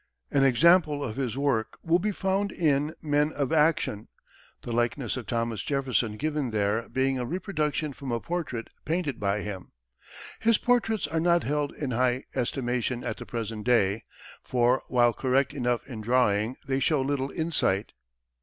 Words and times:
An 0.31 0.43
example 0.43 1.03
of 1.03 1.15
his 1.15 1.37
work 1.37 1.77
will 1.83 1.99
be 1.99 2.11
found 2.11 2.51
in 2.51 2.95
"Men 3.03 3.31
of 3.33 3.53
Action," 3.53 4.07
the 4.63 4.71
likeness 4.71 5.15
of 5.15 5.27
Thomas 5.27 5.61
Jefferson 5.61 6.17
given 6.17 6.49
there 6.49 6.89
being 6.89 7.19
a 7.19 7.25
reproduction 7.27 7.93
from 7.93 8.11
a 8.11 8.19
portrait 8.19 8.71
painted 8.83 9.19
by 9.19 9.41
him. 9.41 9.73
His 10.39 10.57
portraits 10.57 11.05
are 11.05 11.19
not 11.19 11.43
held 11.43 11.71
in 11.75 11.91
high 11.91 12.23
estimation 12.33 13.03
at 13.03 13.17
the 13.17 13.27
present 13.27 13.63
day, 13.63 14.01
for, 14.41 14.81
while 14.87 15.13
correct 15.13 15.53
enough 15.53 15.85
in 15.85 16.01
drawing, 16.01 16.55
they 16.65 16.79
show 16.79 16.99
little 17.01 17.29
insight. 17.29 17.93